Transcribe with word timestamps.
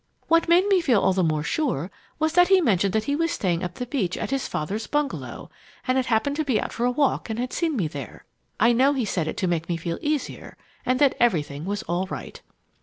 What 0.29 0.49
made 0.49 0.65
me 0.65 0.81
feel 0.81 0.99
all 0.99 1.13
the 1.13 1.23
more 1.23 1.43
sure 1.43 1.91
was 2.17 2.33
that 2.33 2.47
he 2.47 2.59
mentioned 2.59 2.91
that 2.93 3.03
he 3.03 3.15
was 3.15 3.29
staying 3.29 3.63
up 3.63 3.75
the 3.75 3.85
beach 3.85 4.17
at 4.17 4.31
his 4.31 4.47
father's 4.47 4.87
bungalow, 4.87 5.51
and 5.87 5.95
had 5.95 6.07
happened 6.07 6.37
to 6.37 6.43
be 6.43 6.59
out 6.59 6.73
for 6.73 6.85
a 6.85 6.89
walk 6.91 7.29
and 7.29 7.37
had 7.37 7.53
seen 7.53 7.75
me 7.75 7.87
there. 7.87 8.25
I 8.59 8.73
know 8.73 8.93
he 8.93 9.05
said 9.05 9.27
it 9.27 9.37
to 9.37 9.47
make 9.47 9.69
me 9.69 9.77
feel 9.77 9.99
easier, 10.01 10.57
and 10.87 10.97
that 10.97 11.13
everything 11.19 11.65
was 11.65 11.83
all 11.83 12.07
right. 12.07 12.41